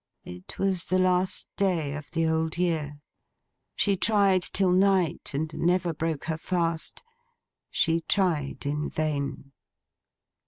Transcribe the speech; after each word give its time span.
It 0.25 0.57
was 0.57 0.85
the 0.85 0.97
last 0.97 1.47
day 1.57 1.93
of 1.93 2.09
the 2.09 2.25
Old 2.27 2.57
Year. 2.57 2.99
She 3.75 3.95
tried 3.97 4.41
till 4.41 4.71
night, 4.71 5.29
and 5.35 5.53
never 5.53 5.93
broke 5.93 6.23
her 6.25 6.39
fast. 6.39 7.03
She 7.69 8.01
tried 8.07 8.65
in 8.65 8.89
vain. 8.89 9.51